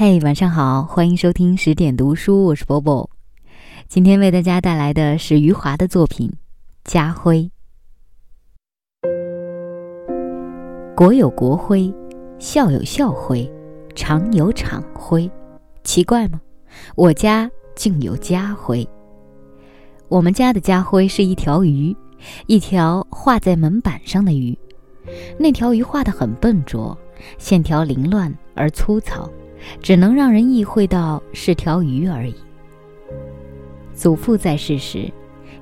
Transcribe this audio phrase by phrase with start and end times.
[0.00, 3.10] 嘿，晚上好，欢迎收听十点读书，我是波波。
[3.88, 6.28] 今天为大家带来的是余华的作品
[6.84, 7.50] 《家徽》。
[10.94, 11.92] 国有国徽，
[12.38, 13.52] 校有校徽，
[13.96, 15.28] 厂有厂徽，
[15.82, 16.40] 奇怪吗？
[16.94, 18.88] 我家竟有家徽。
[20.06, 21.92] 我们家的家徽是一条鱼，
[22.46, 24.56] 一条画在门板上的鱼。
[25.36, 26.96] 那条鱼画得很笨拙，
[27.36, 29.28] 线条凌乱而粗糙。
[29.80, 32.34] 只能让人意会到是条鱼而已。
[33.94, 35.10] 祖父在世时，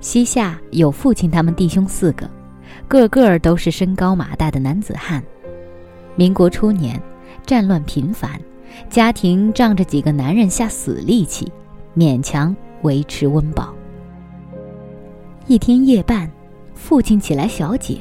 [0.00, 2.30] 膝下有父亲他们弟兄四个，
[2.86, 5.22] 个个都是身高马大的男子汉。
[6.14, 7.00] 民国初年，
[7.46, 8.40] 战乱频繁，
[8.88, 11.50] 家庭仗着几个男人下死力气，
[11.96, 13.74] 勉强维持温饱。
[15.46, 16.30] 一天夜半，
[16.74, 17.98] 父亲起来小解。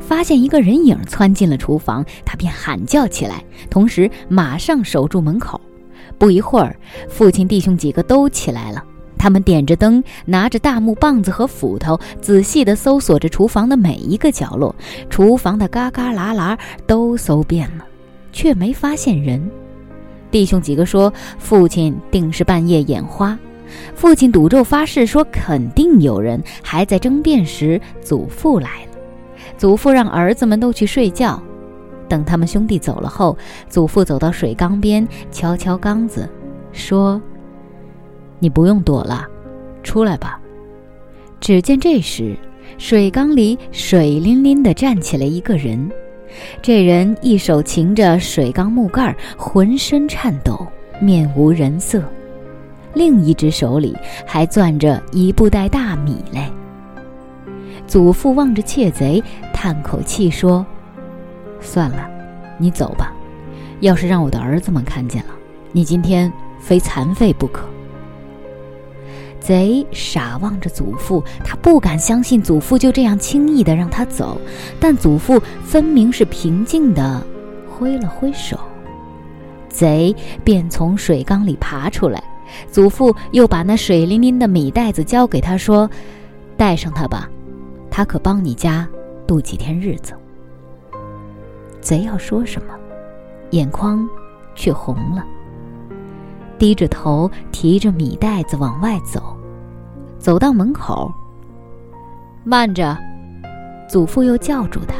[0.00, 5.60] 发现一个人影窜进了厨房，他便喊叫起来，同时马上守住门口。
[6.18, 6.76] 不一会儿，
[7.08, 8.82] 父亲弟兄几个都起来了，
[9.18, 14.74] 他们点着灯，拿着大木棒子和斧头，仔细地搜索着厨房的每一个角落，
[15.10, 17.84] 厨房的旮旮旯旯都搜遍了，
[18.32, 19.42] 却没发现人。
[20.30, 23.38] 弟兄几个说：“父亲定是半夜眼花。”
[23.94, 28.93] 父亲赌咒发誓说：“肯定有人。”还在争辩时，祖父来了。
[29.56, 31.42] 祖父让儿子们都去睡觉，
[32.08, 33.36] 等他们兄弟走了后，
[33.68, 36.28] 祖父走到水缸边，敲敲缸子，
[36.72, 37.20] 说
[38.38, 39.26] ：“你不用躲了，
[39.82, 40.40] 出来吧。”
[41.40, 42.36] 只见这时，
[42.78, 45.90] 水缸里水淋淋地站起来一个人，
[46.62, 50.66] 这人一手擎着水缸木盖，浑身颤抖，
[51.00, 52.02] 面无人色，
[52.94, 53.94] 另一只手里
[54.26, 56.50] 还攥着一布袋大米嘞。
[57.86, 60.64] 祖父望着窃贼，叹口气说
[61.60, 62.08] ：“算了，
[62.58, 63.12] 你走吧。
[63.80, 65.30] 要是让我的儿子们看见了，
[65.72, 67.66] 你今天非残废不可。”
[69.38, 74.40] 贼傻望着祖父，他不敢相信祖父就这样轻易的让他走，
[74.80, 77.22] 但祖父分明是平静的
[77.68, 78.58] 挥了挥手，
[79.68, 82.24] 贼便从水缸里爬出来。
[82.70, 85.90] 祖父又把那水淋淋的米袋子交给他，说
[86.56, 87.28] ：“带上它吧。”
[87.96, 88.88] 他可帮你家
[89.24, 90.14] 度几天日子。
[91.80, 92.74] 贼要说什么，
[93.50, 94.04] 眼眶
[94.56, 95.24] 却红了，
[96.58, 99.36] 低着头提着米袋子往外走，
[100.18, 101.08] 走到门口，
[102.42, 102.98] 慢着，
[103.88, 104.96] 祖父又叫住他，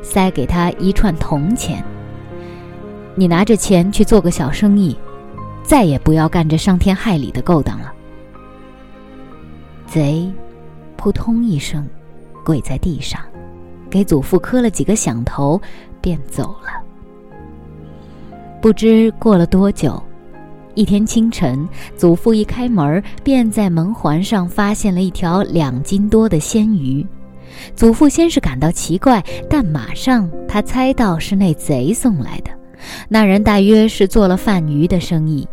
[0.00, 1.84] 塞给他一串铜钱。
[3.14, 4.96] 你拿着钱去做个小生意，
[5.62, 7.92] 再也不要干这伤天害理的勾当了。
[9.86, 10.32] 贼，
[10.96, 11.86] 扑通一声。
[12.44, 13.20] 跪在地上，
[13.90, 15.60] 给祖父磕了几个响头，
[16.00, 16.82] 便走了。
[18.60, 20.00] 不知过了多久，
[20.74, 27.06] 一天清晨，祖父一开门，便在门环上发现了一条两斤多的鲜鱼。
[27.74, 32.50] 祖父先是感到奇怪，但马上他猜到是那贼送来的，
[33.08, 35.46] 那人大约是做了贩鱼的生意。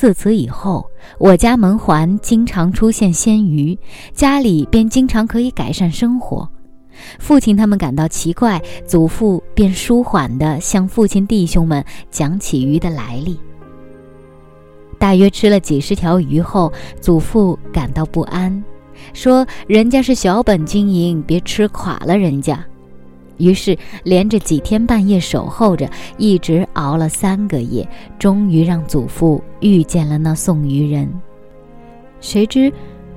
[0.00, 3.78] 自此以后，我家门环经常出现鲜鱼，
[4.14, 6.48] 家里便经常可以改善生活。
[7.18, 13.38] 父亲他们感到奇怪，祖父便舒缓地向父亲弟兄们讲起鱼的来历。
[14.98, 18.64] 大约吃了几十条鱼后，祖父感到不安，
[19.12, 22.64] 说：“人家是小本经营，别吃垮了人家。”
[23.40, 31.08] 于是连着几天半夜守候着，一直熬了三个夜，终于让祖父遇见了那送鱼人。
[32.20, 32.70] 谁知，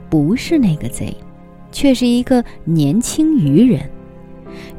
[0.09, 1.13] 不是那个贼，
[1.71, 3.81] 却是一个年轻渔人。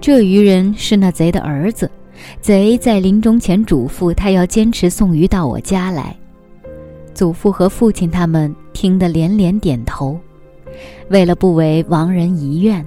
[0.01, 1.91] 这渔人是那贼的儿子。
[2.41, 6.17] 贼在临终前嘱咐他要坚持送鱼到我家来。
[7.13, 10.19] 祖父和父亲他们听得连连点头。
[11.09, 12.85] 为了不为亡人遗愿。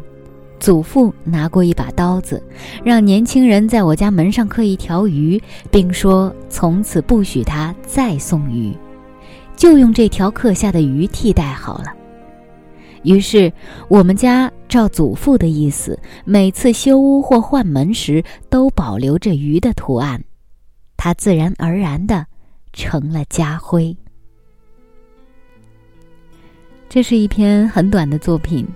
[0.59, 2.41] 祖父拿过一把刀子，
[2.83, 8.75] 让年轻人在我家门上刻一条鱼，并说从此不许他再送鱼，
[9.55, 11.93] 就用这条刻下的鱼替代好了。
[13.03, 13.53] 于是
[13.87, 20.21] 我们家照祖父的意思，每次修屋或换门时都保留着鱼的图案，
[20.97, 22.25] 它自然而然的
[22.73, 23.95] 成了家徽。
[26.89, 28.67] 这是一篇很短的作品。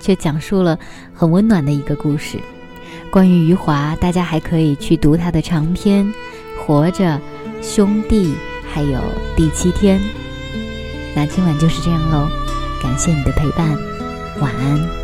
[0.00, 0.78] 却讲述了
[1.14, 2.38] 很温暖的一个故事。
[3.10, 6.06] 关于余华，大家还可以去读他的长篇
[6.58, 7.04] 《活着》
[7.62, 8.28] 《兄弟》，
[8.70, 8.98] 还有
[9.36, 9.98] 《第七天》。
[11.14, 12.28] 那今晚就是这样喽，
[12.82, 13.76] 感谢你的陪伴，
[14.40, 14.97] 晚安。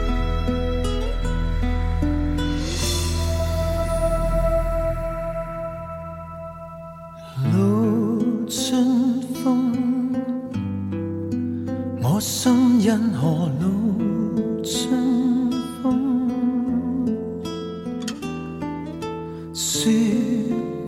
[19.56, 19.88] 说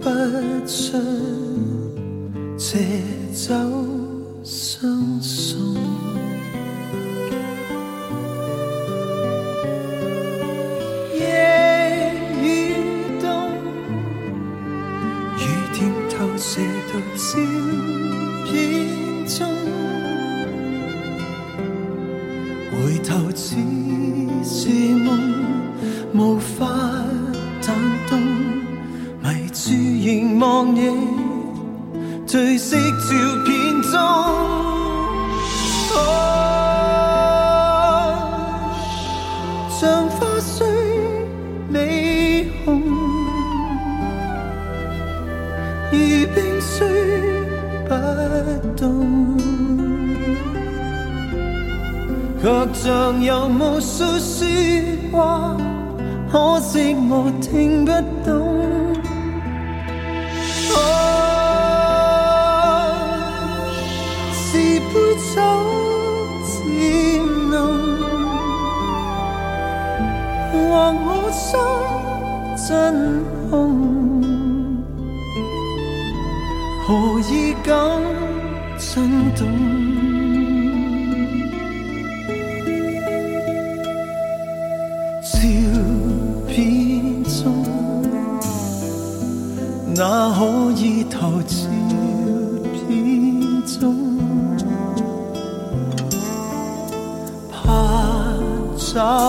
[0.00, 0.10] 不
[0.66, 0.98] 出
[2.56, 2.80] 借
[3.32, 3.54] 酒
[4.42, 5.76] 相送。
[11.14, 12.74] 夜雨
[13.20, 13.48] 冬，
[15.38, 15.40] 雨
[15.72, 16.60] 点透射
[16.92, 17.38] 到照
[18.46, 18.52] 片
[19.28, 19.46] 中，
[22.72, 23.54] 回头只
[24.42, 25.06] 是梦，
[26.14, 26.66] 无法
[27.66, 27.74] 弹
[28.08, 28.20] 动，
[29.22, 30.80] 迷住凝望你
[32.28, 33.08] 褪色照
[33.44, 33.94] 片中。
[35.92, 35.98] 哦
[39.68, 40.66] 像花虽
[41.68, 42.80] 美红，
[45.90, 45.98] 如
[46.34, 46.88] 冰虽
[47.88, 47.90] 不
[48.76, 49.36] 冻，
[52.40, 54.46] 却像有无数说
[55.10, 55.56] 话，
[56.36, 57.90] 可惜我听不
[58.22, 58.28] 懂。
[60.74, 60.78] 哦，
[64.34, 64.44] 是
[64.92, 64.92] 杯
[65.32, 65.34] 酒
[66.44, 66.54] 渐
[67.50, 67.54] 浓。
[70.52, 70.54] 或
[71.06, 71.48] 我心
[72.68, 72.68] 真
[73.48, 73.50] 空，
[76.86, 76.86] 何
[77.30, 77.32] 以
[77.64, 77.72] 敢
[78.78, 78.84] 震
[79.36, 80.05] 动？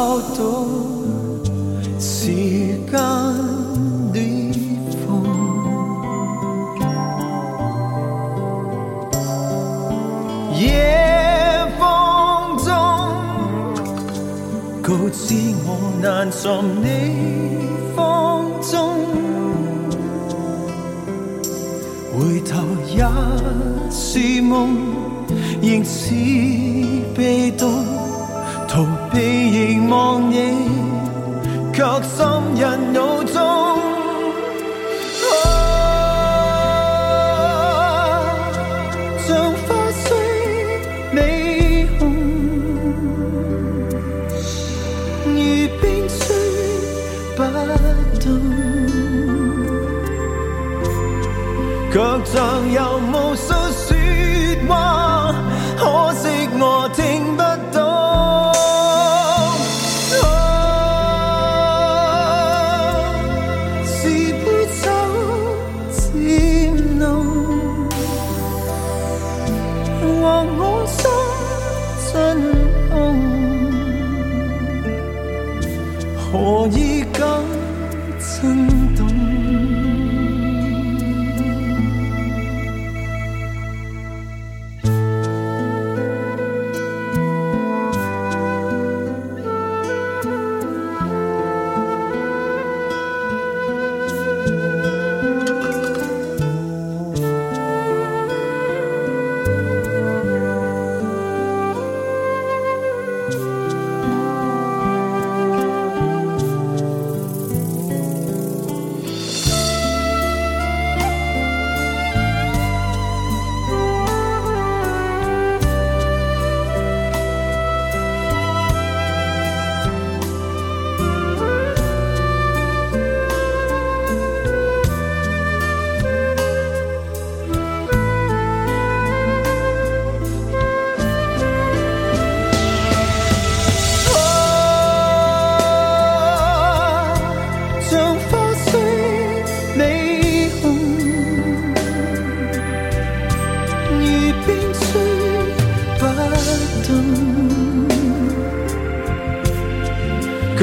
[0.07, 0.63] 找到
[1.99, 2.97] 時間
[4.13, 4.23] 裂
[5.03, 5.05] 縫，
[10.57, 10.63] 夜
[11.77, 11.81] 風
[12.63, 12.67] 中
[14.81, 15.67] 告知我
[16.01, 16.85] 難尋你
[17.93, 18.95] 方中，
[22.17, 22.55] 回頭
[22.95, 23.03] 也
[23.91, 24.55] 是夢，
[25.61, 26.15] 仍似
[27.13, 28.06] 被動。
[28.67, 30.35] 逃避凝望你，
[31.73, 32.61] 却深印
[32.93, 33.35] 脑中。
[35.23, 35.33] 啊
[39.25, 39.67] 像花
[40.03, 40.05] 虽
[41.11, 41.17] 美
[41.97, 42.01] 红，
[45.25, 45.35] 如
[45.81, 46.17] 冰虽
[47.35, 47.39] 不
[48.19, 48.25] 冻，
[51.91, 52.35] 却像
[52.71, 52.79] 有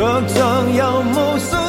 [0.04, 1.63] 却像有无数